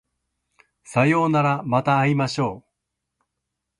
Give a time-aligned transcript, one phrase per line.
[0.83, 3.21] さようならまた会いましょう